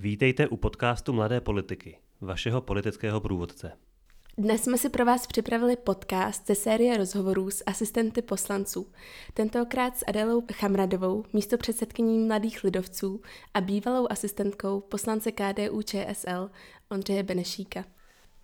[0.00, 3.72] Vítejte u podcastu Mladé politiky, vašeho politického průvodce.
[4.36, 8.92] Dnes jsme si pro vás připravili podcast ze série rozhovorů s asistenty poslanců.
[9.34, 13.20] Tentokrát s Adelou Chamradovou, místo předsedkyní Mladých lidovců
[13.54, 16.50] a bývalou asistentkou poslance KDU ČSL
[16.90, 17.84] Ondřeje Benešíka.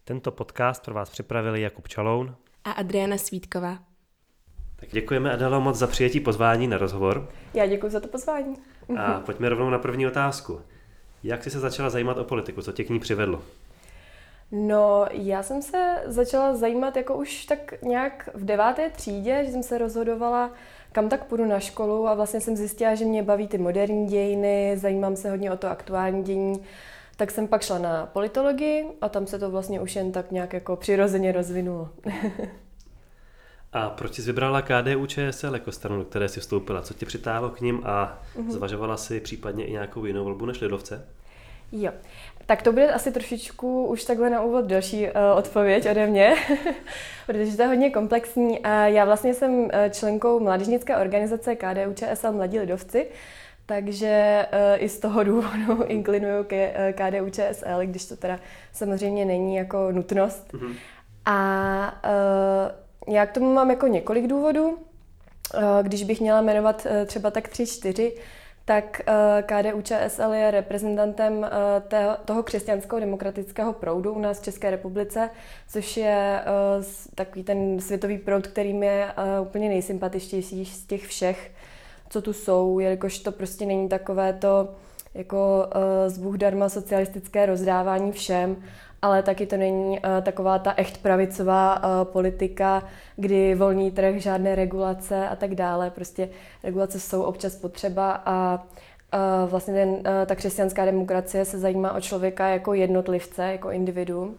[0.05, 3.79] Tento podcast pro vás připravili Jakub Čaloun a Adriana Svítková.
[4.77, 7.29] Tak děkujeme Adelo moc za přijetí pozvání na rozhovor.
[7.55, 8.57] Já děkuji za to pozvání.
[8.99, 10.61] A pojďme rovnou na první otázku.
[11.25, 12.63] Jak jsi se začala zajímat o politiku?
[12.63, 13.43] Co tě k ní přivedlo?
[14.53, 19.63] No, já jsem se začala zajímat jako už tak nějak v deváté třídě, že jsem
[19.63, 20.51] se rozhodovala,
[20.93, 24.77] kam tak půjdu na školu a vlastně jsem zjistila, že mě baví ty moderní dějiny,
[24.77, 26.63] zajímám se hodně o to aktuální dění.
[27.17, 30.53] Tak jsem pak šla na politologii a tam se to vlastně už jen tak nějak
[30.53, 31.89] jako přirozeně rozvinulo.
[33.75, 36.83] a proč jsi vybrala KDU ČSL jako stranu, do které jsi vstoupila?
[36.83, 38.51] Co tě přitáhlo k ním a mm-hmm.
[38.51, 41.07] zvažovala si případně i nějakou jinou volbu než Lidovce?
[41.73, 41.93] Jo,
[42.47, 46.35] tak to bude asi trošičku už takhle na úvod další uh, odpověď ode mě,
[47.27, 48.59] protože to je hodně komplexní.
[48.59, 53.07] Uh, já vlastně jsem eh, členkou mládežnické organizace KDU ČSL Mladí lidovci,
[53.67, 58.41] takže uh, i z toho důvodu inklinuju ke uh, KDU ČSL, když to teda
[58.73, 60.53] samozřejmě není jako nutnost.
[60.53, 60.75] Mm-hmm.
[61.27, 64.69] A uh, já k tomu mám jako několik důvodů.
[64.69, 64.79] Uh,
[65.83, 68.13] když bych měla jmenovat uh, třeba tak tři, čtyři,
[68.65, 74.71] tak eh, KDU ČSL je reprezentantem eh, toho křesťanského demokratického proudu u nás v České
[74.71, 75.31] republice,
[75.69, 76.45] což je eh,
[77.15, 81.51] takový ten světový proud, kterým je úplně nejsympatičtější z těch všech,
[82.09, 84.75] co tu jsou, jelikož to prostě není takové to
[85.15, 85.67] jako
[86.07, 88.57] z Bůh darma socialistické rozdávání všem,
[89.05, 92.83] ale taky to není uh, taková ta echt pravicová uh, politika,
[93.17, 95.91] kdy volný trh, žádné regulace a tak dále.
[95.91, 96.29] Prostě
[96.63, 98.65] regulace jsou občas potřeba a
[99.15, 104.35] uh, vlastně ten, ta křesťanská demokracie se zajímá o člověka jako jednotlivce, jako individu.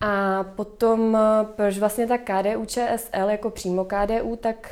[0.00, 1.18] A potom,
[1.56, 4.70] proč vlastně ta KDU ČSL jako přímo KDU, tak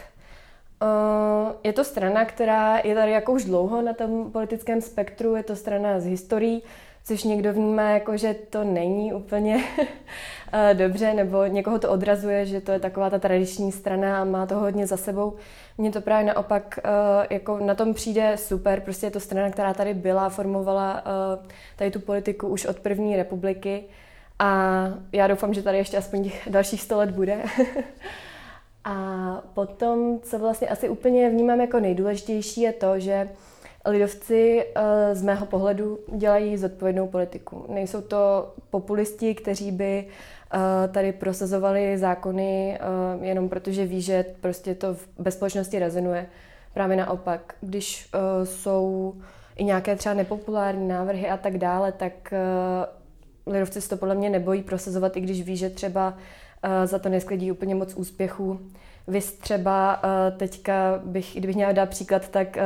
[1.65, 5.57] je to strana, která je tady jako už dlouho na tom politickém spektru, je to
[5.57, 6.62] strana z historií,
[7.05, 9.65] což někdo vnímá jako, že to není úplně
[10.53, 14.47] eh, dobře, nebo někoho to odrazuje, že to je taková ta tradiční strana a má
[14.47, 15.37] to hodně za sebou.
[15.79, 19.75] Mně to právě naopak eh, jako na tom přijde super, prostě je to strana, která
[19.75, 23.85] tady byla, formovala eh, tady tu politiku už od první republiky
[24.39, 27.39] a já doufám, že tady ještě aspoň těch dalších 100 let bude.
[28.85, 28.95] a
[29.55, 33.29] potom, co vlastně asi úplně vnímám jako nejdůležitější, je to, že
[33.84, 37.65] Lidovci eh, z mého pohledu dělají zodpovědnou politiku.
[37.69, 44.75] Nejsou to populisti, kteří by eh, tady prosazovali zákony eh, jenom protože ví, že prostě
[44.75, 46.26] to ve společnosti rezonuje.
[46.75, 48.10] Právě naopak, když
[48.44, 49.15] jsou
[49.56, 52.34] i nějaké třeba nepopulární návrhy a tak dále, tak
[53.47, 56.14] lidovci se to podle mě nebojí prosazovat, i když ví, že třeba
[56.84, 58.60] za to nesklidí úplně moc úspěchů.
[59.09, 62.63] Vy třeba eh, teďka bych, kdybych měla dát příklad, tak eh,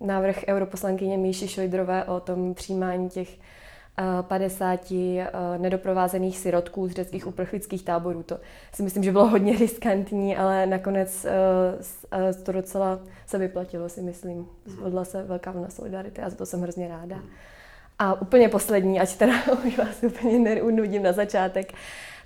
[0.00, 3.28] návrh europoslankyně Míši Šojdrové o tom přijímání těch
[4.22, 5.28] 50 eh,
[5.58, 8.22] nedoprovázených sirotků z řeckých uprchlických táborů.
[8.22, 8.38] To
[8.72, 11.26] si myslím, že bylo hodně riskantní, ale nakonec
[12.44, 14.46] to docela se vyplatilo, si myslím.
[14.66, 17.16] Zvodla se velká vlna solidarity a za to jsem hrozně ráda.
[17.98, 19.34] A úplně poslední, ať teda
[19.66, 21.72] už vás úplně neunudím na začátek,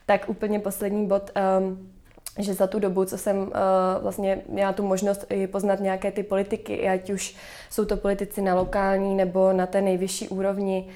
[0.06, 1.30] tak úplně poslední bod.
[1.58, 1.97] Um,
[2.38, 3.48] že za tu dobu, co jsem uh,
[4.02, 7.36] vlastně měla tu možnost i poznat nějaké ty politiky, ať už
[7.70, 10.88] jsou to politici na lokální nebo na té nejvyšší úrovni,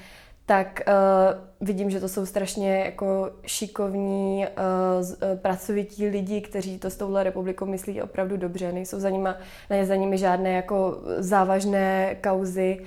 [0.45, 6.95] tak uh, vidím, že to jsou strašně jako šikovní, uh, pracovití lidi, kteří to s
[6.95, 8.71] touhle republikou myslí opravdu dobře.
[8.71, 9.35] Nejsou za, nima,
[9.69, 12.79] ne za nimi žádné jako závažné kauzy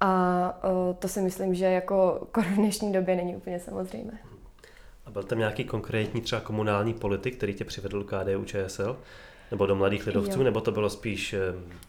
[0.00, 4.31] a uh, to si myslím, že jako v dnešní době není úplně samozřejmé.
[5.12, 8.96] Byl tam nějaký konkrétní třeba komunální politik, který tě přivedl KDU ČSL?
[9.50, 10.38] Nebo do mladých lidovců?
[10.38, 10.44] Jo.
[10.44, 11.38] Nebo to bylo spíš eh,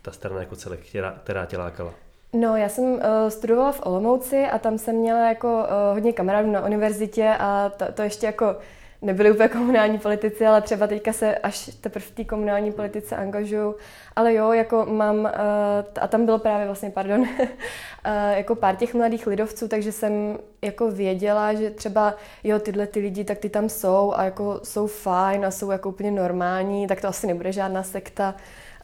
[0.02, 1.94] ta strana jako celek, která, která tě lákala?
[2.34, 6.52] No, já jsem uh, studovala v Olomouci a tam jsem měla jako uh, hodně kamarádů
[6.52, 8.56] na univerzitě a to, to ještě jako
[9.04, 13.76] nebyli úplně komunální politici, ale třeba teďka se až teprve v té komunální politice angažuju.
[14.16, 17.26] Ale jo, jako mám, eh, a tam bylo právě vlastně, pardon,
[18.04, 23.00] eh, jako pár těch mladých lidovců, takže jsem jako věděla, že třeba jo, tyhle ty
[23.00, 27.02] lidi, tak ty tam jsou a jako jsou fajn a jsou jako úplně normální, tak
[27.02, 28.36] to asi nebude žádná sekta.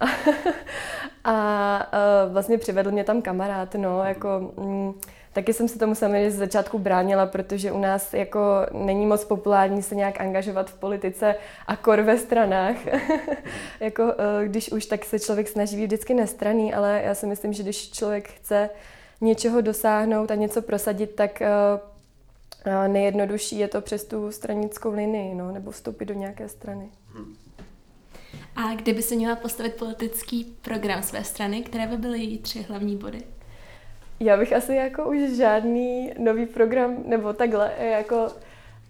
[1.24, 4.52] a, eh, vlastně přivedl mě tam kamarád, no, jako...
[4.58, 4.94] Mm,
[5.34, 8.40] Taky jsem se tomu samozřejmě z začátku bránila, protože u nás jako
[8.74, 11.36] není moc populární se nějak angažovat v politice
[11.68, 12.76] a kor ve stranách.
[13.80, 17.54] jako, eh, když už, tak se člověk snaží být vždycky nestraný, ale já si myslím,
[17.54, 18.70] že když člověk chce
[19.22, 21.42] něčeho dosáhnout a něco prosadit, tak
[22.88, 26.90] nejjednodušší je to přes tu stranickou linii, no, nebo vstoupit do nějaké strany.
[28.56, 32.96] A kdyby se měla postavit politický program své strany, které by byly její tři hlavní
[32.98, 33.24] body?
[34.20, 38.28] Já bych asi jako už žádný nový program, nebo takhle, jako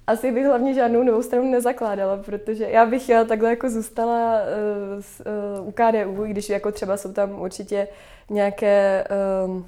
[0.07, 5.01] asi bych hlavně žádnou novou stranu nezakládala, protože já bych já takhle jako zůstala uh,
[5.01, 5.23] s,
[5.59, 7.87] uh, u KDU, když jako třeba jsou tam určitě
[8.29, 9.03] nějaké
[9.45, 9.65] um,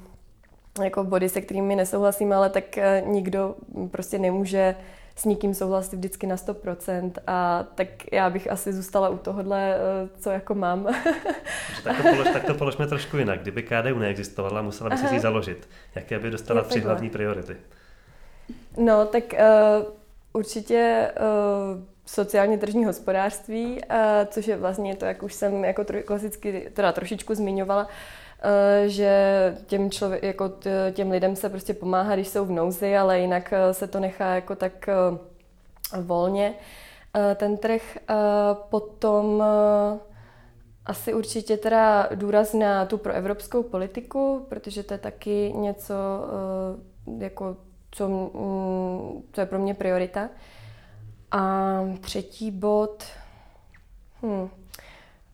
[0.82, 3.54] jako body, se kterými nesouhlasím, ale tak uh, nikdo
[3.90, 4.76] prostě nemůže
[5.16, 9.76] s nikým souhlasit vždycky na 100% a tak já bych asi zůstala u tohohle,
[10.20, 10.88] co jako mám.
[11.84, 13.40] tak, to polož, tak to položme trošku jinak.
[13.40, 15.68] Kdyby KDU neexistovala, musela by si ji založit.
[15.94, 17.56] Jaké by dostala tři hlavní priority?
[18.76, 19.84] No, tak uh,
[20.32, 26.02] určitě uh, sociálně tržní hospodářství, uh, což je vlastně to, jak už jsem jako tro,
[26.02, 27.90] klasicky teda trošičku zmiňovala, uh,
[28.86, 30.50] že těm, člověk, jako
[30.92, 34.34] těm lidem se prostě pomáhá, když jsou v nouzi, ale jinak uh, se to nechá
[34.34, 35.18] jako tak uh,
[36.04, 36.54] volně.
[37.36, 37.98] Ten trh
[38.70, 39.44] potom
[40.86, 45.94] asi určitě teda důraz na tu proevropskou politiku, protože to je taky něco
[47.18, 47.56] jako
[47.90, 48.30] co,
[49.32, 50.28] co je pro mě priorita.
[51.30, 53.04] A třetí bod,
[54.22, 54.50] hmm,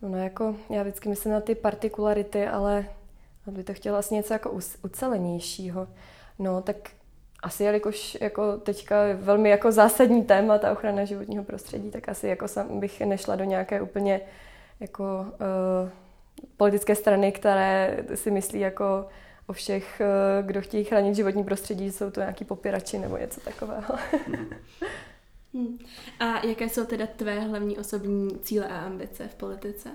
[0.01, 2.85] no jako, já vždycky myslím na ty partikularity, ale
[3.51, 5.87] by to chtěla asi něco jako ucelenějšího.
[6.39, 6.75] No, tak
[7.43, 12.47] asi jelikož jako teďka velmi jako zásadní téma ta ochrana životního prostředí, tak asi jako
[12.47, 14.21] sam bych nešla do nějaké úplně
[14.79, 15.25] jako
[15.83, 15.89] uh,
[16.57, 19.05] politické strany, které si myslí jako
[19.49, 23.95] o všech, eh, kdo chtějí chránit životní prostředí, jsou to nějaký popírači nebo něco takového.
[25.53, 25.79] Hmm.
[26.19, 29.89] A jaké jsou teda tvé hlavní osobní cíle a ambice v politice?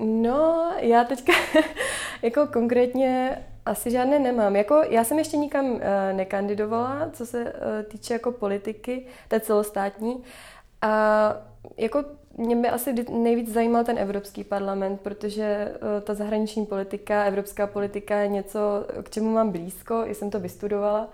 [0.00, 1.32] No, já teďka
[2.22, 4.56] jako konkrétně asi žádné nemám.
[4.56, 5.80] Jako, já jsem ještě nikam uh,
[6.12, 7.50] nekandidovala, co se uh,
[7.88, 10.22] týče jako politiky, té celostátní.
[10.82, 11.36] A
[11.76, 12.04] jako
[12.36, 18.16] mě by asi nejvíc zajímal ten Evropský parlament, protože eh, ta zahraniční politika, evropská politika
[18.16, 18.58] je něco,
[19.02, 21.08] k čemu mám blízko, i jsem to vystudovala.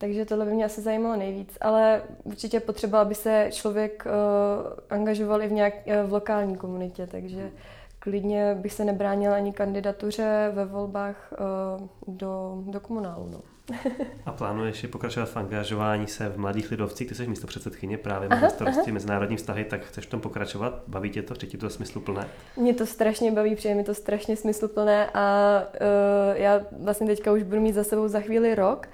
[0.00, 1.58] Takže tohle by mě asi zajímalo nejvíc.
[1.60, 7.06] Ale určitě potřeba, aby se člověk uh, angažoval i v, nějak, uh, v lokální komunitě,
[7.06, 7.50] takže
[7.98, 11.32] klidně bych se nebránila ani kandidatuře ve volbách
[11.78, 13.28] uh, do, do komunálu.
[13.32, 13.40] No.
[14.26, 17.08] A plánuješ pokračovat v angažování se v Mladých lidovcích?
[17.08, 20.82] Ty jsi místo předsedkyně právě na starosti mezinárodní vztahy, tak chceš v tom pokračovat?
[20.86, 21.34] Baví tě to?
[21.34, 22.28] Přijde to smysluplné?
[22.56, 27.42] Mě to strašně baví, přijde mi to strašně smysluplné a uh, já vlastně teďka už
[27.42, 28.88] budu mít za sebou za chvíli rok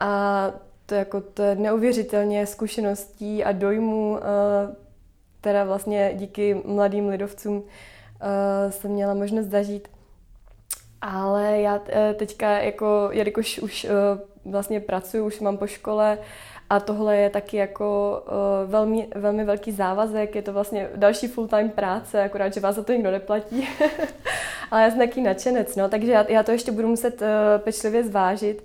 [0.00, 0.52] a
[0.86, 4.18] to, jako, to je neuvěřitelně zkušeností a dojmů, uh,
[5.40, 7.62] teda vlastně díky mladým lidovcům uh,
[8.70, 9.88] jsem měla možnost zažít.
[11.00, 13.90] Ale já eh, teďka, jako, jelikož už eh,
[14.44, 16.18] vlastně pracuji, už mám po škole
[16.70, 21.70] a tohle je taky jako eh, velmi, velmi velký závazek, je to vlastně další full-time
[21.70, 23.68] práce, akorát, že vás za to nikdo neplatí.
[24.70, 27.22] Ale já jsem taky nadšenec, no, takže já, já to ještě budu muset
[27.58, 28.64] pečlivě zvážit.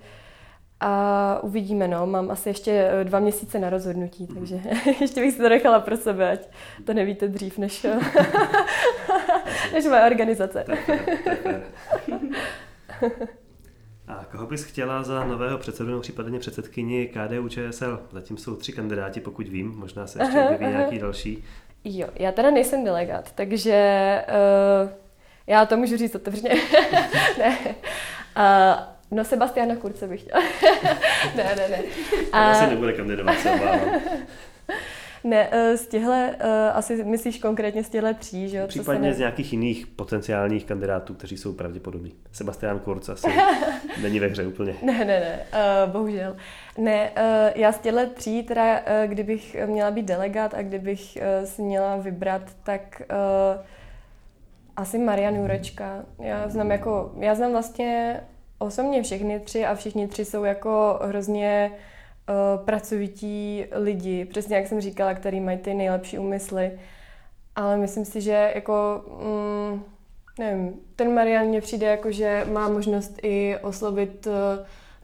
[0.79, 2.05] A uvidíme, no.
[2.05, 4.59] Mám asi ještě dva měsíce na rozhodnutí, takže
[5.01, 6.47] ještě bych si to nechala pro sebe, ať
[6.85, 7.85] to nevíte dřív, než,
[9.73, 10.65] než moje organizace.
[14.07, 17.99] A koho bys chtěla za nového předsedu nebo případně předsedkyni KDU ČSL?
[18.11, 21.43] Zatím jsou tři kandidáti, pokud vím, možná se ještě objeví nějaký další.
[21.83, 24.21] Jo, já teda nejsem delegát, takže
[24.83, 24.89] uh,
[25.47, 26.55] já to můžu říct otevřeně.
[27.37, 27.57] ne.
[28.37, 30.41] Uh, no Sebastiana Kurce bych chtěla.
[31.35, 31.79] ne, ne, ne.
[32.31, 32.51] A...
[32.51, 33.49] Asi nebude kandidovat, se
[35.25, 38.67] Ne, eh, z těhle, eh, asi myslíš konkrétně z těchto tří, že jo?
[38.67, 39.13] Případně ne...
[39.13, 42.13] z nějakých jiných potenciálních kandidátů, kteří jsou pravděpodobní.
[42.31, 43.27] Sebastian Kurz asi
[44.01, 44.75] není ve hře úplně.
[44.81, 46.35] Ne, ne, ne, uh, bohužel.
[46.77, 47.11] Ne,
[47.55, 53.01] já z těchto tří, teda kdybych měla být delegát a kdybych si měla vybrat, tak
[54.75, 56.05] asi Marian Jurečka.
[56.19, 58.21] Já znám jako, já znám vlastně
[58.59, 64.81] osobně všechny tři a všichni tři jsou jako hrozně uh, pracovití lidi, přesně jak jsem
[64.81, 66.71] říkala, který mají ty nejlepší úmysly.
[67.55, 69.83] Ale myslím si, že jako, mm,
[70.39, 74.33] nevím, ten Marian mně přijde jako, že má možnost i oslovit uh,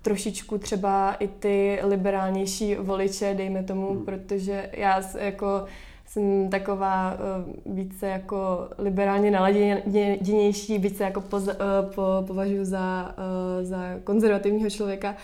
[0.02, 4.06] trošičku třeba i ty liberálnější voliče, dejme tomu, hmm.
[4.06, 5.66] protože já jako
[6.12, 7.18] jsem taková
[7.66, 14.70] uh, více jako liberálně naladěnější, více jako poza, uh, po, považuji za, uh, za konzervativního
[14.70, 15.16] člověka,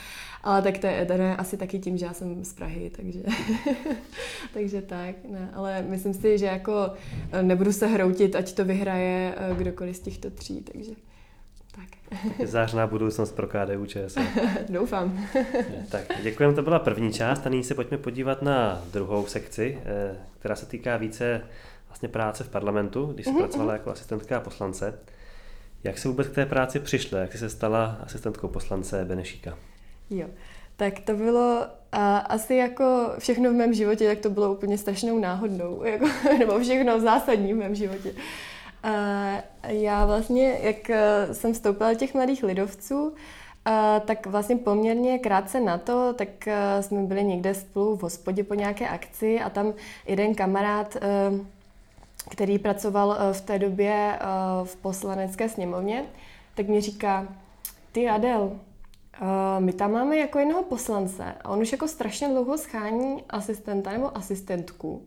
[0.44, 3.20] ale tak to je, je asi taky tím, že já jsem z Prahy, takže,
[4.54, 5.50] takže tak, ne.
[5.54, 6.90] Ale myslím si, že jako
[7.42, 10.92] nebudu se hroutit, ať to vyhraje kdokoliv z těchto tří, takže
[11.78, 12.18] Tak.
[12.48, 14.22] Zářná budoucnost pro KDU ČSL.
[14.70, 15.28] Doufám.
[15.92, 20.18] tak, děkujeme, to byla první část a nyní se pojďme podívat na druhou sekci, eh,
[20.40, 21.42] která se týká více
[21.88, 23.38] vlastně práce v parlamentu, když jsi mm-hmm.
[23.38, 25.00] pracovala jako asistentka poslance.
[25.84, 27.20] Jak se vůbec k té práci přišla?
[27.20, 29.58] Jak jsi se stala asistentkou poslance Benešíka?
[30.10, 30.28] Jo,
[30.76, 35.20] tak to bylo a asi jako všechno v mém životě, tak to bylo úplně strašnou
[35.20, 36.06] náhodnou, jako,
[36.40, 38.14] nebo všechno zásadní v mém životě.
[39.68, 43.14] Já vlastně, jak e, jsem vstoupila do těch mladých lidovců,
[44.06, 48.54] tak vlastně poměrně krátce na to, tak e, jsme byli někde spolu v hospodě po
[48.54, 49.74] nějaké akci a tam
[50.08, 51.00] jeden kamarád, e,
[52.30, 54.20] který pracoval v té době
[54.64, 56.06] v poslanecké sněmovně,
[56.56, 57.28] tak mi říká,
[57.92, 58.60] ty Adel,
[59.60, 64.18] my tam máme jako jednoho poslance a on už jako strašně dlouho schání asistenta nebo
[64.18, 65.02] asistentku.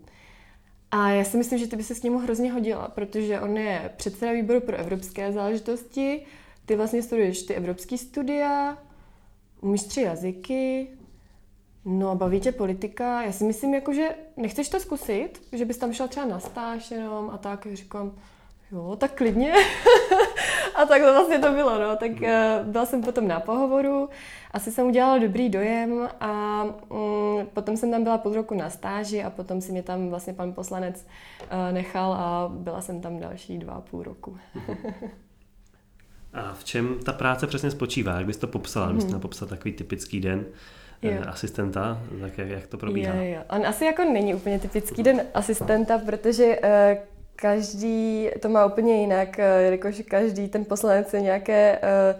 [0.90, 3.92] A já si myslím, že ty by se s ním hrozně hodila, protože on je
[3.96, 6.26] předseda výboru pro evropské záležitosti,
[6.66, 8.78] ty vlastně studuješ ty evropské studia,
[9.60, 10.88] umíš tři jazyky,
[11.84, 13.22] no a baví tě politika.
[13.22, 16.90] Já si myslím, jako, že nechceš to zkusit, že bys tam šla třeba na stáž
[16.90, 18.12] jenom a tak, říkám,
[18.72, 19.54] jo, tak klidně.
[20.82, 21.96] a tak to vlastně to bylo, no.
[21.96, 22.28] Tak uh,
[22.62, 24.08] byla jsem potom na pohovoru,
[24.50, 29.22] asi jsem udělala dobrý dojem a um, potom jsem tam byla půl roku na stáži
[29.22, 31.06] a potom si mě tam vlastně pan poslanec
[31.42, 34.38] uh, nechal a byla jsem tam další dva a půl roku.
[36.32, 38.16] a v čem ta práce přesně spočívá?
[38.16, 38.86] Jak bys to popsala?
[38.86, 38.96] Hmm.
[38.96, 40.44] Kdybyste popsat takový typický den
[41.02, 41.22] eh, jo.
[41.26, 43.14] asistenta, tak jak, jak to probíhá?
[43.14, 43.42] Jo, jo.
[43.50, 46.70] On asi jako není úplně typický den asistenta, protože uh,
[47.40, 52.14] každý to má úplně jinak, eh, jakože každý ten poslanec je nějaké, eh,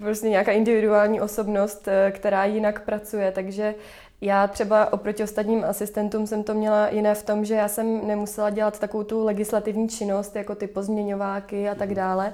[0.00, 3.74] prostě nějaká individuální osobnost, eh, která jinak pracuje, takže
[4.20, 8.50] já třeba oproti ostatním asistentům jsem to měla jiné v tom, že já jsem nemusela
[8.50, 11.96] dělat takovou tu legislativní činnost, jako ty pozměňováky a tak mhm.
[11.96, 12.32] dále,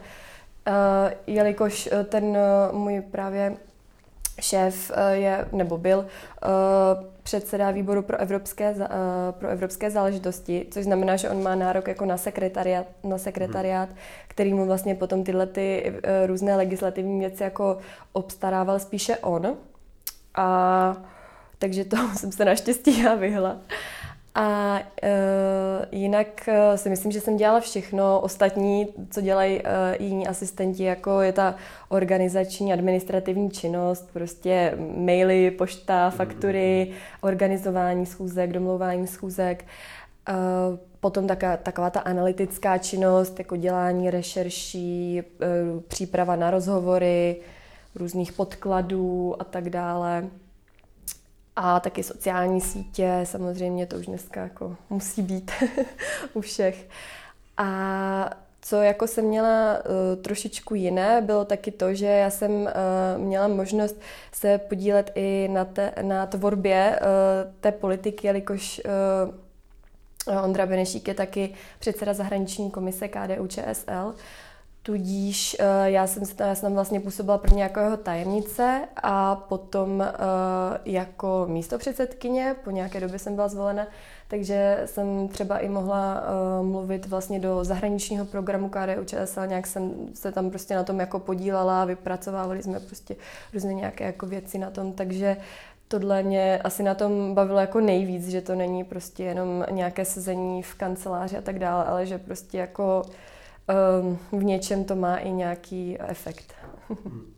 [1.27, 2.39] jelikož ten
[2.73, 3.57] můj právě
[4.41, 6.07] šéf je, nebo byl
[7.23, 8.87] předseda výboru pro evropské, uh,
[9.31, 13.99] pro evropské záležitosti, což znamená, že on má nárok jako na sekretariát, na sekretariát hmm.
[14.29, 15.93] který mu vlastně potom tyhle ty
[16.27, 17.79] různé legislativní věci jako
[18.13, 19.57] obstarával spíše on.
[20.35, 20.97] A
[21.59, 23.57] takže to jsem se naštěstí já vyhla.
[24.39, 29.67] A uh, jinak uh, si myslím, že jsem dělala všechno ostatní, co dělají uh,
[29.99, 31.55] jiní asistenti, jako je ta
[31.89, 36.99] organizační, administrativní činnost, prostě maily, pošta, mhm, faktury, mhm.
[37.21, 39.65] organizování schůzek, domlouvání schůzek.
[40.29, 47.37] Uh, potom taká, taková ta analytická činnost, jako dělání rešerší, uh, příprava na rozhovory,
[47.95, 50.29] různých podkladů a tak dále.
[51.57, 55.51] A taky sociální sítě, samozřejmě to už dneska jako musí být
[56.35, 56.89] u všech.
[57.57, 58.31] A
[58.63, 62.69] co jako jsem měla uh, trošičku jiné, bylo taky to, že já jsem uh,
[63.17, 63.97] měla možnost
[64.33, 71.15] se podílet i na, te, na tvorbě uh, té politiky, jelikož uh, Ondra Benešík je
[71.15, 74.15] taky předseda zahraniční komise KDU ČSL,
[74.87, 79.99] Tudíž uh, já jsem, já jsem tam vlastně působila prvně jako jeho tajemnice a potom
[79.99, 80.07] uh,
[80.85, 83.87] jako místo předsedkyně, po nějaké době jsem byla zvolena,
[84.29, 86.23] takže jsem třeba i mohla
[86.61, 91.01] uh, mluvit vlastně do zahraničního programu KDU ČSL, nějak jsem se tam prostě na tom
[91.01, 93.17] jako podílala, vypracovávali jsme prostě
[93.55, 95.37] různé nějaké jako věci na tom, takže
[95.89, 100.63] tohle mě asi na tom bavilo jako nejvíc, že to není prostě jenom nějaké sezení
[100.63, 103.03] v kanceláři a tak dále, ale že prostě jako
[104.33, 106.55] v něčem to má i nějaký efekt.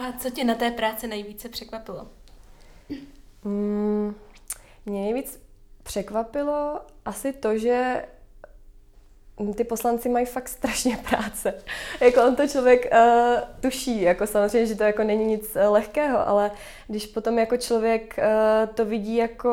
[0.00, 2.08] A co tě na té práci nejvíce překvapilo?
[3.44, 4.14] Mm,
[4.86, 5.42] mě nejvíc
[5.82, 8.04] překvapilo asi to, že
[9.56, 11.54] ty poslanci mají fakt strašně práce.
[12.00, 16.28] jako on to člověk uh, tuší, jako samozřejmě, že to jako není nic uh, lehkého,
[16.28, 16.50] ale
[16.88, 19.50] když potom jako člověk uh, to vidí jako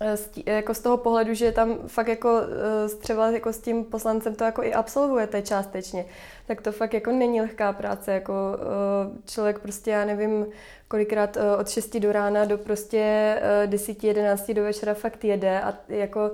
[0.00, 4.34] uh, jako z toho pohledu, že tam fakt jako eh, třeba jako s tím poslancem
[4.34, 6.04] to jako i absolvujete částečně,
[6.46, 10.46] tak to fakt jako není lehká práce, jako eh, člověk prostě, já nevím,
[10.88, 13.36] kolikrát eh, od 6 do rána do prostě
[13.66, 16.30] 10, 11 do večera fakt jede a jako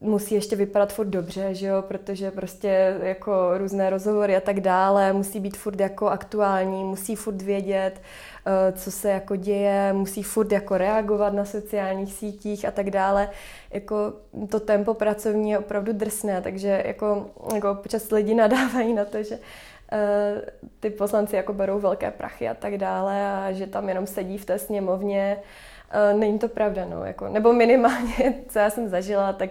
[0.00, 5.12] musí ještě vypadat furt dobře, že jo, protože prostě jako různé rozhovory a tak dále,
[5.12, 8.29] musí být furt jako aktuální, musí furt vědět, Eh,
[8.72, 13.30] co se jako děje, musí furt jako reagovat na sociálních sítích a tak dále.
[13.70, 14.12] Jako
[14.48, 19.38] to tempo pracovní je opravdu drsné, takže jako, jako počas lidi nadávají na to, že
[20.80, 24.44] ty poslanci jako berou velké prachy a tak dále a že tam jenom sedí v
[24.44, 25.36] té sněmovně.
[26.12, 29.50] Není to pravda, no, jako, nebo minimálně, co já jsem zažila, tak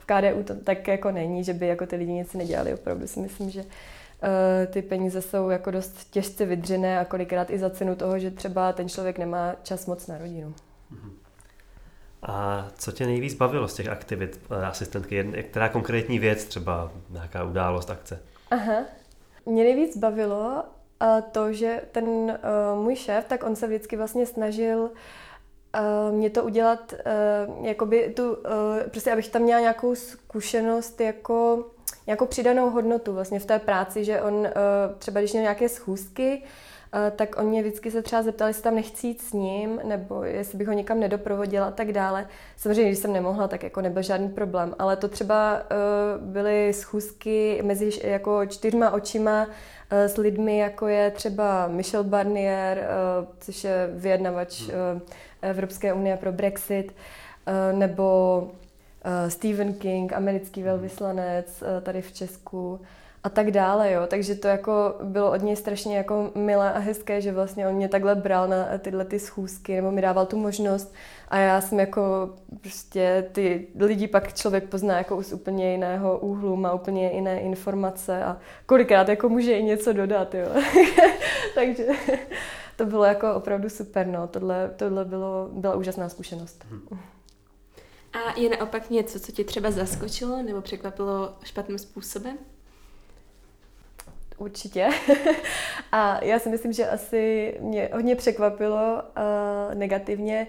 [0.00, 2.74] v KDU to tak jako není, že by jako ty lidi nic nedělali.
[2.74, 3.64] Opravdu si myslím, že
[4.66, 8.72] ty peníze jsou jako dost těžce vydřené a kolikrát i za cenu toho, že třeba
[8.72, 10.54] ten člověk nemá čas moc na rodinu.
[10.90, 11.12] Mhm.
[12.22, 15.44] A co tě nejvíc bavilo z těch aktivit eh, asistentky?
[15.50, 18.18] Která konkrétní věc, třeba nějaká událost, akce?
[18.50, 18.84] Aha.
[19.46, 20.64] Mě nejvíc bavilo
[21.02, 22.38] uh, to, že ten
[22.82, 24.90] můj šéf, tak on se vždycky vlastně snažil
[26.10, 26.94] mě to udělat,
[27.62, 28.36] jakoby tu,
[28.90, 31.66] prostě abych tam měla nějakou zkušenost jako
[32.06, 34.48] nějakou přidanou hodnotu vlastně v té práci, že on
[34.98, 36.42] třeba když měl nějaké schůzky,
[37.16, 40.68] tak oni vždycky se třeba zeptali, jestli tam nechci jít s ním, nebo jestli bych
[40.68, 42.26] ho někam nedoprovodila a tak dále.
[42.56, 47.62] Samozřejmě, když jsem nemohla, tak jako nebyl žádný problém, ale to třeba uh, byly schůzky
[47.64, 49.46] mezi jako čtyřma očima
[49.90, 52.88] s lidmi, jako je třeba Michel Barnier,
[53.40, 54.68] což je vyjednavač uh,
[55.42, 56.94] Evropské unie pro Brexit,
[57.72, 58.50] nebo
[59.28, 62.80] Stephen King, americký velvyslanec uh, tady v Česku,
[63.24, 64.06] a tak dále, jo.
[64.06, 67.88] Takže to jako bylo od něj strašně jako milé a hezké, že vlastně on mě
[67.88, 70.94] takhle bral na tyhle ty schůzky, nebo mi dával tu možnost
[71.28, 72.30] a já jsem jako
[72.60, 78.24] prostě ty lidi pak člověk pozná jako z úplně jiného úhlu, má úplně jiné informace
[78.24, 80.46] a kolikrát jako může i něco dodat, jo.
[81.54, 81.86] Takže
[82.76, 84.26] to bylo jako opravdu super, no.
[84.26, 86.64] Tohle, tohle bylo, byla úžasná zkušenost.
[88.14, 92.38] A je naopak něco, co tě třeba zaskočilo nebo překvapilo špatným způsobem?
[94.38, 94.88] Určitě.
[95.92, 100.46] a já si myslím, že asi mě hodně překvapilo uh, negativně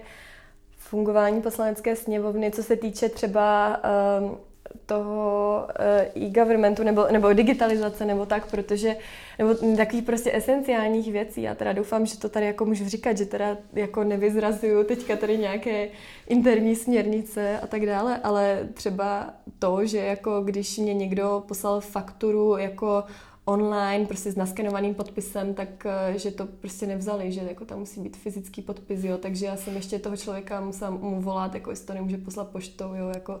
[0.76, 3.80] fungování poslanecké sněmovny, co se týče třeba
[4.20, 4.38] uh,
[4.86, 5.68] toho
[6.16, 8.96] uh, e-governmentu nebo, nebo digitalizace nebo tak, protože
[9.38, 11.42] nebo takových prostě esenciálních věcí.
[11.42, 15.38] Já teda doufám, že to tady jako můžu říkat, že teda jako nevyzrazuju teďka tady
[15.38, 15.88] nějaké
[16.28, 22.56] interní směrnice a tak dále, ale třeba to, že jako když mě někdo poslal fakturu
[22.56, 23.04] jako
[23.48, 28.00] online, prostě s naskenovaným podpisem, tak eh, že to prostě nevzali, že jako tam musí
[28.00, 31.86] být fyzický podpis, jo, takže já jsem ještě toho člověka musela mu volat, jako jestli
[31.86, 33.40] to nemůže poslat poštou, jo, jako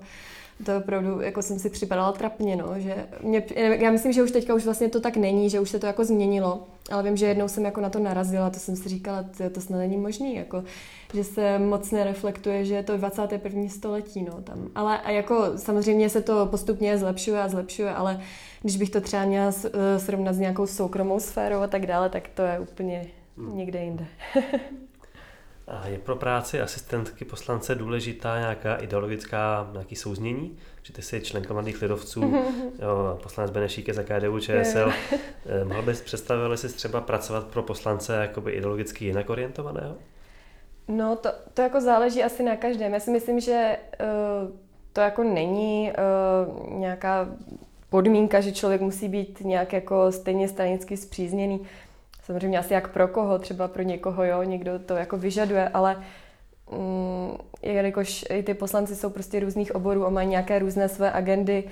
[0.64, 4.54] to opravdu, jako jsem si připadala trapně, no, že mě, já myslím, že už teďka
[4.54, 7.48] už vlastně to tak není, že už se to jako změnilo, ale vím, že jednou
[7.48, 10.64] jsem jako na to narazila, to jsem si říkala, to, to snad není možný, jako,
[11.14, 13.68] že se moc nereflektuje, že je to 21.
[13.68, 18.20] století, no, tam, ale a jako samozřejmě se to postupně zlepšuje a zlepšuje, ale
[18.62, 22.28] když bych to třeba měla eh, srovnat s nějakou soukromou sférou a tak dále, tak
[22.28, 23.56] to je úplně hmm.
[23.56, 24.06] někde jinde.
[25.68, 30.58] A je pro práci asistentky poslance důležitá nějaká ideologická, nějaký souznění?
[30.82, 32.20] Že ty jsi členka mladých lidovců,
[32.82, 34.92] jo, poslanec Benešík je za KDU, ČSL.
[35.46, 39.94] Eh, mohl bys představil si třeba pracovat pro poslance jakoby ideologicky jinak orientovaného?
[40.88, 42.94] No, to, to jako záleží asi na každém.
[42.94, 44.56] Já si myslím, že uh,
[44.92, 47.28] to jako není uh, nějaká
[47.90, 51.60] podmínka, že člověk musí být nějak jako stejně stranicky zpřízněný.
[52.26, 55.96] Samozřejmě asi jak pro koho, třeba pro někoho, jo, někdo to jako vyžaduje, ale
[56.72, 61.64] mm, jelikož i ty poslanci jsou prostě různých oborů a mají nějaké různé své agendy,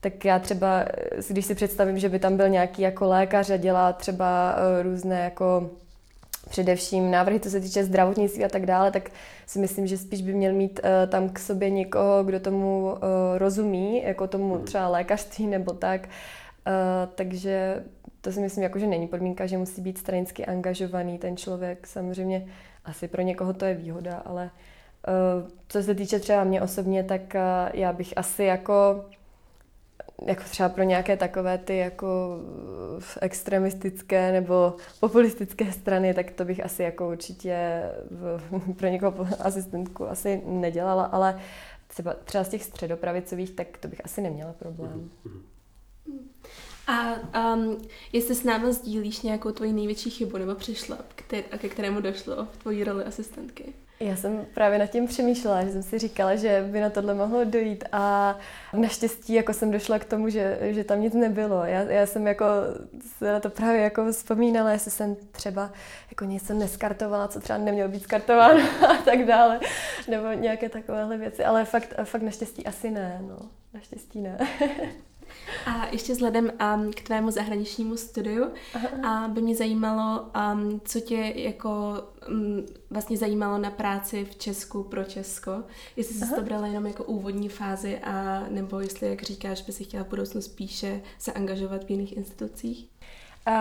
[0.00, 0.84] tak já třeba,
[1.28, 5.24] když si představím, že by tam byl nějaký jako lékař a dělá třeba eh, různé
[5.24, 5.70] jako
[6.48, 9.10] především návrhy, co se týče zdravotnictví a tak dále, tak
[9.46, 12.98] si myslím, že spíš by měl mít uh, tam k sobě někoho, kdo tomu uh,
[13.38, 14.64] rozumí, jako tomu hmm.
[14.64, 16.08] třeba lékařství nebo tak.
[16.66, 17.84] Uh, takže
[18.20, 21.86] to si myslím, jako, že není podmínka, že musí být stranicky angažovaný ten člověk.
[21.86, 22.46] Samozřejmě
[22.84, 24.50] asi pro někoho to je výhoda, ale
[25.08, 27.40] uh, co se týče třeba mě osobně, tak uh,
[27.74, 29.04] já bych asi jako
[30.26, 32.38] jako třeba pro nějaké takové ty jako
[33.20, 40.42] extremistické nebo populistické strany, tak to bych asi jako určitě v, pro někoho asistentku asi
[40.46, 41.40] nedělala, ale
[41.86, 45.10] třeba, třeba z těch středopravicových, tak to bych asi neměla problém.
[46.90, 47.14] A
[47.54, 47.78] um,
[48.12, 50.98] jestli s námi sdílíš nějakou tvoji největší chybu nebo přišla,
[51.52, 53.72] a ke kterému došlo v tvojí roli asistentky?
[54.00, 57.44] Já jsem právě nad tím přemýšlela, že jsem si říkala, že by na tohle mohlo
[57.44, 58.38] dojít a
[58.72, 61.64] naštěstí jako jsem došla k tomu, že, že tam nic nebylo.
[61.64, 62.44] Já, já jsem jako
[63.18, 65.70] se na to právě jako vzpomínala, jestli jsem třeba
[66.10, 69.60] jako něco neskartovala, co třeba nemělo být skartováno a tak dále,
[70.08, 73.38] nebo nějaké takovéhle věci, ale fakt, fakt naštěstí asi ne, no.
[73.74, 74.38] Naštěstí ne.
[75.66, 78.46] A ještě vzhledem um, k tvému zahraničnímu studiu
[79.02, 84.82] a by mě zajímalo, um, co tě jako um, vlastně zajímalo na práci v Česku
[84.82, 85.62] pro Česko.
[85.96, 86.36] Jestli jsi Aha.
[86.36, 90.08] to brala jenom jako úvodní fázi a nebo jestli, jak říkáš, by si chtěla v
[90.08, 92.88] budoucnu spíše se angažovat v jiných institucích?
[93.48, 93.54] Uh,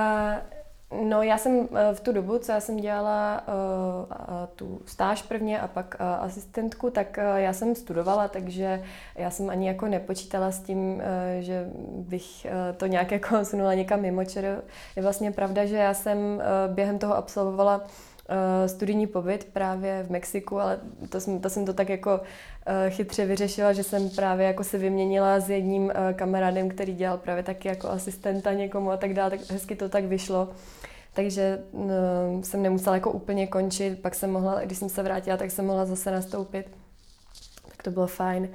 [0.91, 4.15] no já jsem uh, v tu dobu, co já jsem dělala uh,
[4.55, 8.83] tu stáž prvně a pak uh, asistentku, tak já jsem studovala, takže
[9.15, 11.01] já jsem ani jako nepočítala s tím,
[11.39, 12.47] že bych
[12.77, 13.35] to nějak jako
[13.73, 14.61] někam mimo čer.
[14.95, 17.81] Je vlastně pravda, že já jsem během toho absolvovala
[18.67, 23.25] studijní pobyt právě v Mexiku, ale to jsem, to jsem to tak jako uh, chytře
[23.25, 27.67] vyřešila, že jsem právě jako se vyměnila s jedním uh, kamarádem, který dělal právě taky
[27.67, 30.49] jako asistenta někomu a tak dále, tak hezky to tak vyšlo.
[31.13, 31.91] Takže uh,
[32.41, 35.85] jsem nemusela jako úplně končit, pak jsem mohla, když jsem se vrátila, tak jsem mohla
[35.85, 36.65] zase nastoupit.
[37.67, 38.49] Tak to bylo fajn.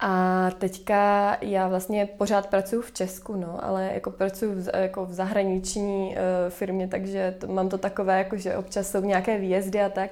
[0.00, 5.12] A teďka já vlastně pořád pracuji v Česku, no, ale jako pracuji v, jako v
[5.12, 9.88] zahraniční uh, firmě, takže to, mám to takové, jako že občas jsou nějaké výjezdy a
[9.88, 10.10] tak.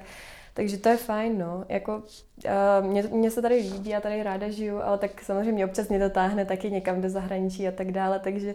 [0.55, 1.65] Takže to je fajn, no.
[1.69, 5.89] Jako, uh, mě, mě se tady líbí, já tady ráda žiju, ale tak samozřejmě občas
[5.89, 8.55] mě to táhne taky někam do zahraničí a tak dále, takže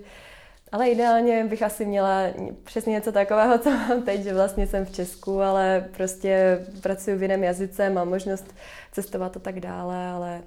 [0.72, 2.22] ale ideálně bych asi měla
[2.64, 7.22] přesně něco takového, co mám teď, že vlastně jsem v Česku, ale prostě pracuji v
[7.22, 8.56] jiném jazyce, mám možnost
[8.92, 10.46] cestovat a tak dále, ale uh,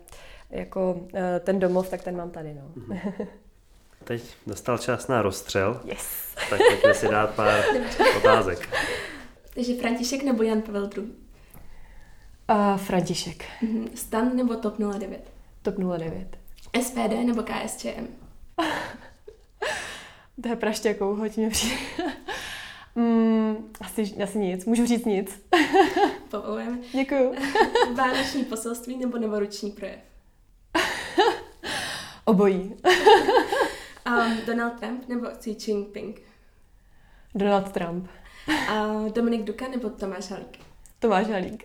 [0.54, 2.54] jako eh, ten domov, tak ten mám tady.
[2.54, 2.62] No.
[2.74, 2.98] Mhm.
[4.04, 5.80] Teď dostal čas na rozstřel.
[5.84, 6.34] Yes.
[6.50, 7.64] Tak pojďme si dát pár
[8.16, 8.68] otázek.
[9.54, 11.04] Takže František nebo Jan Pavel II?
[12.50, 13.44] Uh, František.
[13.62, 13.88] Uh-huh.
[13.94, 15.30] Stan nebo TOP 09?
[15.62, 16.38] TOP 09.
[16.82, 18.06] SPD nebo KSČM?
[20.42, 21.76] to je praštěkou, hoď mě přijde.
[22.94, 25.46] mm, asi, asi nic, můžu říct nic.
[26.30, 26.78] Povolujeme.
[26.92, 27.34] Děkuju.
[27.94, 30.13] Vánoční poselství nebo novoruční projev?
[32.24, 32.60] Obojí.
[34.06, 36.22] um, Donald Trump nebo Xi Jinping?
[37.34, 38.08] Donald Trump.
[38.48, 40.58] Uh, Dominik Duka nebo Tomáš Halík?
[40.98, 41.64] Tomáš Halík.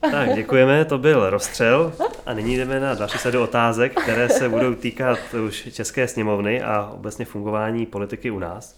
[0.10, 1.92] tak, děkujeme, to byl rozstřel
[2.26, 6.90] a nyní jdeme na další sadu otázek, které se budou týkat už České sněmovny a
[6.94, 8.76] obecně fungování politiky u nás.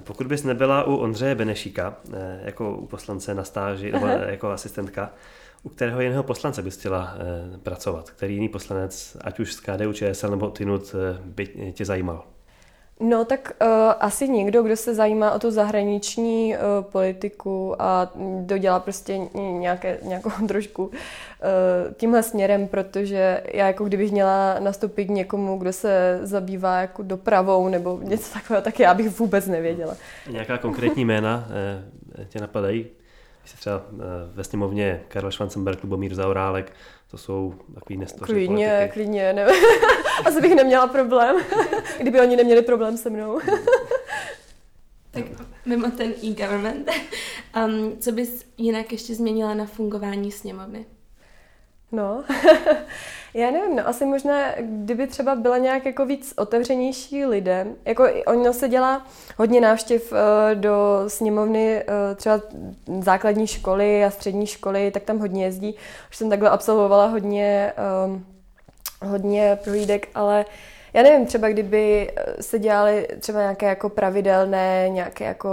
[0.00, 5.10] Pokud bys nebyla u Ondřeje Benešíka, eh, jako u poslance na stáži, nebo jako asistentka,
[5.62, 8.10] u kterého jiného poslance bys chtěla eh, pracovat?
[8.10, 12.24] Který jiný poslanec, ať už z KDU, ČSL nebo Tinut, eh, by tě zajímal?
[13.00, 13.68] No tak uh,
[14.00, 20.30] asi někdo, kdo se zajímá o tu zahraniční uh, politiku a dodělá prostě nějaké, nějakou
[20.48, 20.92] trošku uh,
[21.96, 28.00] tímhle směrem, protože já jako kdybych měla nastoupit někomu, kdo se zabývá jako dopravou nebo
[28.02, 29.96] něco takového, tak já bych vůbec nevěděla.
[30.30, 31.48] Nějaká konkrétní jména
[32.18, 32.86] uh, tě napadají?
[33.42, 34.02] Když se třeba eh,
[34.32, 36.72] ve sněmovně Karel Schwarzenberg, Lubomír Zaurálek,
[37.10, 38.92] to jsou takový nestoři Klidně, politiky.
[38.92, 39.46] klidně, ne.
[40.24, 41.36] Asi bych neměla problém,
[42.00, 43.40] kdyby oni neměli problém se mnou.
[45.10, 45.24] tak
[45.66, 46.90] mimo ten e-government,
[47.66, 50.86] um, co bys jinak ještě změnila na fungování sněmovny?
[51.92, 52.24] No,
[53.34, 58.52] já nevím, no asi možná, kdyby třeba byla nějak jako víc otevřenější lidem, jako ono
[58.52, 59.06] se dělá
[59.38, 60.18] hodně návštěv uh,
[60.54, 62.40] do sněmovny, uh, třeba
[63.00, 65.74] základní školy a střední školy, tak tam hodně jezdí.
[66.10, 67.72] Už jsem takhle absolvovala hodně,
[68.06, 68.26] um,
[69.02, 70.44] hodně prohlídek, ale
[70.94, 75.50] já nevím, třeba kdyby eh, se dělali třeba nějaké jako pravidelné, nějaké jako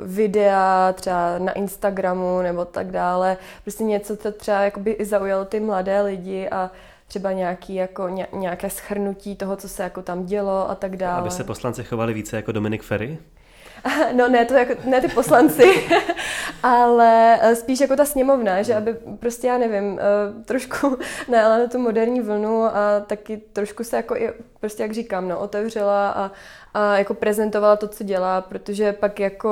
[0.00, 5.60] videa třeba na Instagramu nebo tak dále, prostě něco, co třeba jakoby i zaujalo ty
[5.60, 6.70] mladé lidi a
[7.10, 11.20] třeba nějaký jako nějaké schrnutí toho, co se jako tam dělo a tak dále.
[11.20, 13.18] Aby se poslanci chovali více jako Dominik Ferry?
[14.16, 15.88] No ne, to jako, ne ty poslanci,
[16.62, 21.66] ale eh, spíš jako ta sněmovna, že aby prostě, já nevím, eh, trošku najela na
[21.66, 26.30] tu moderní vlnu a taky trošku se jako i, prostě jak říkám, no, otevřela a,
[26.74, 29.50] a jako prezentovala to, co dělá, protože pak jako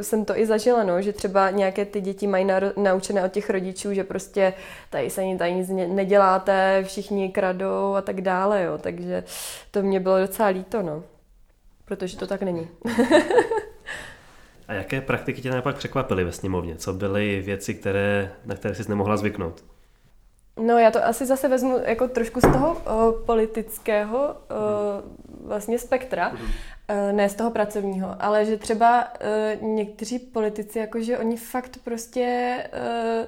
[0.00, 3.50] jsem to i zažila, no, že třeba nějaké ty děti mají na, naučené od těch
[3.50, 4.52] rodičů, že prostě
[4.90, 9.24] tady se tady nic neděláte, všichni kradou a tak dále, jo, takže
[9.70, 11.02] to mě bylo docela líto, no
[11.86, 12.68] protože to tak není.
[14.68, 16.76] A jaké praktiky tě naopak překvapily ve sněmovně?
[16.76, 19.64] Co byly věci, které, na které jsi nemohla zvyknout?
[20.60, 24.36] No já to asi zase vezmu jako trošku z toho o, politického o,
[25.46, 26.36] vlastně spektra, mm.
[26.38, 32.56] o, ne z toho pracovního, ale že třeba o, někteří politici, jakože oni fakt prostě
[32.72, 33.26] o,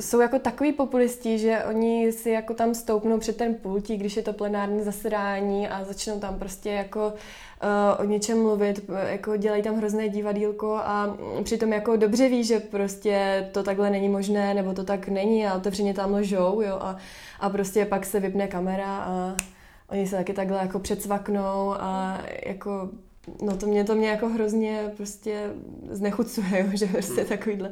[0.00, 4.22] jsou jako takový populisti, že oni si jako tam stoupnou před ten pultí, když je
[4.22, 9.76] to plenární zasedání a začnou tam prostě jako uh, o něčem mluvit, jako dělají tam
[9.76, 14.84] hrozné divadílko a přitom jako dobře ví, že prostě to takhle není možné, nebo to
[14.84, 16.96] tak není a otevřeně tam lžou, jo, a,
[17.40, 19.36] a prostě pak se vypne kamera a
[19.88, 22.90] oni se taky takhle jako předsvaknou a jako
[23.42, 25.50] no to mě, to mě jako hrozně prostě
[25.90, 27.70] znechucuje, jo, že prostě takovýhle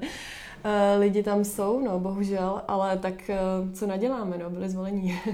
[0.99, 5.21] lidi tam jsou, no bohužel, ale tak uh, co naděláme, no, byli zvolení.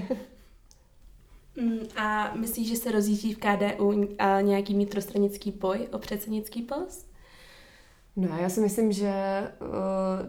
[1.55, 4.07] Mm, a myslíš, že se rozjíždí v KDU
[4.41, 7.11] nějaký vnitrostranický boj o předsednický post?
[8.15, 9.13] No já si myslím, že
[9.61, 9.67] uh,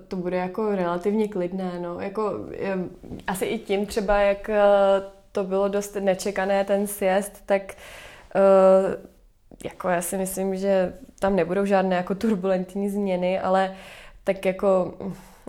[0.09, 2.01] to bude jako relativně klidné, no.
[2.01, 2.79] Jako, je,
[3.27, 4.55] asi i tím třeba, jak uh,
[5.33, 7.75] to bylo dost nečekané ten sjezd, tak
[8.35, 9.05] uh,
[9.65, 13.77] jako já si myslím, že tam nebudou žádné jako turbulentní změny, ale
[14.25, 14.95] tak jako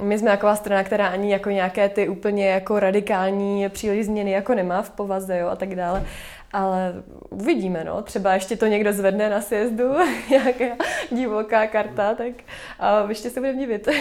[0.01, 4.55] my jsme taková strana, která ani jako nějaké ty úplně jako radikální příliš změny jako
[4.55, 6.05] nemá v povaze jo, a tak dále.
[6.51, 8.01] Ale uvidíme, no.
[8.01, 9.93] Třeba ještě to někdo zvedne na sjezdu,
[10.29, 10.65] nějaká
[11.11, 12.33] divoká karta, tak
[12.79, 13.87] a ještě se budeme divit.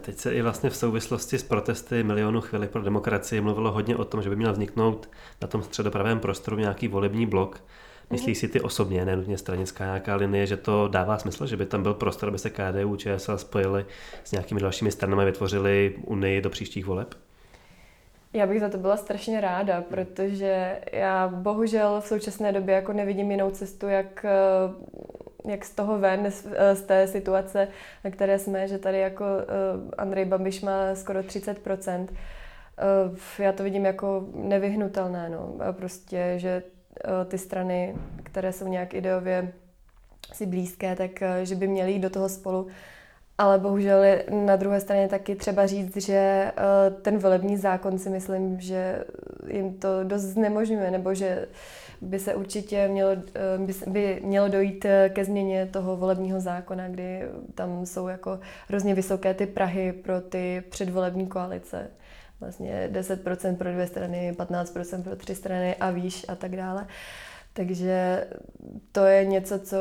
[0.00, 4.04] Teď se i vlastně v souvislosti s protesty milionu chvíli pro demokracii mluvilo hodně o
[4.04, 5.10] tom, že by měl vzniknout
[5.42, 7.60] na tom středopravém prostoru nějaký volební blok.
[8.12, 11.82] Myslíš si ty osobně, nenutně stranická nějaká linie, že to dává smysl, že by tam
[11.82, 13.86] byl prostor, aby se KDU, ČSL spojili
[14.24, 17.14] s nějakými dalšími stranami, vytvořili unii do příštích voleb?
[18.32, 23.30] Já bych za to byla strašně ráda, protože já bohužel v současné době jako nevidím
[23.30, 26.30] jinou cestu, jak, eh, jak z toho ven,
[26.74, 27.68] z té situace,
[28.04, 32.08] na které jsme, že tady jako eh, Andrej Babiš má skoro 30%.
[33.38, 35.56] Eh, já to vidím jako nevyhnutelné, no.
[35.72, 36.62] Prostě, že
[37.28, 39.52] ty strany, které jsou nějak ideově
[40.32, 41.10] si blízké, tak
[41.42, 42.66] že by měly jít do toho spolu
[43.38, 46.52] ale bohužel na druhé straně taky třeba říct, že eh,
[47.02, 49.04] ten volební zákon si myslím, že
[49.46, 51.48] jim to dost znemožňuje, nebo že
[52.00, 56.88] by se určitě mělo, eh, by, by mělo dojít eh, ke změně toho volebního zákona,
[56.88, 57.22] kdy
[57.54, 61.90] tam jsou jako hrozně vysoké ty Prahy pro ty předvolební koalice.
[62.42, 66.86] Vlastně 10% pro dvě strany, 15% pro tři strany a výš a tak dále.
[67.52, 68.26] Takže
[68.92, 69.76] to je něco, co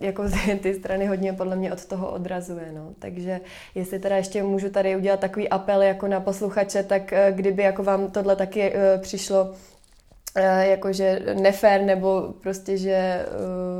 [0.00, 0.24] jako
[0.62, 2.72] ty strany hodně podle mě od toho odrazuje.
[2.72, 2.94] No.
[2.98, 3.40] Takže
[3.74, 7.82] jestli teda ještě můžu tady udělat takový apel jako na posluchače, tak eh, kdyby jako
[7.82, 9.79] vám tohle taky uh, přišlo eh,
[10.36, 13.26] jakože nefér nebo prostě, že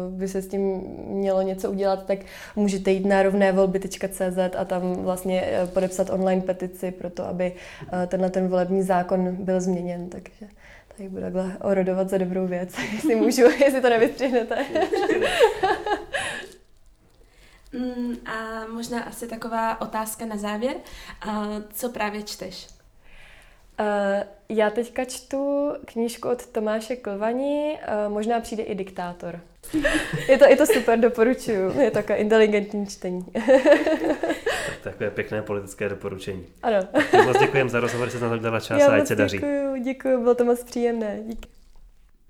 [0.08, 2.18] uh, by se s tím mělo něco udělat, tak
[2.56, 7.52] můžete jít na rovnévolby.cz a tam vlastně podepsat online petici pro to, aby
[8.06, 10.08] tenhle ten volební zákon byl změněn.
[10.08, 10.46] Takže
[11.00, 14.66] tak budu takhle orodovat za dobrou věc, jestli můžu, jestli to nevystřihnete.
[17.72, 20.76] mm, a možná asi taková otázka na závěr.
[21.72, 22.79] Co právě čteš?
[23.80, 23.86] Uh,
[24.48, 29.40] já teďka čtu knížku od Tomáše Klvaní, uh, možná přijde i diktátor.
[30.28, 31.80] Je to, je to super, doporučuju.
[31.80, 33.26] Je to takové inteligentní čtení.
[33.32, 36.46] tak takové pěkné politické doporučení.
[36.62, 36.88] Ano.
[37.24, 39.36] moc děkujem za rozhovor, že jsi na to dala čas Já a ať se daří.
[39.36, 41.20] Děkuji, děkuji, bylo to moc příjemné.
[41.24, 41.59] Díky.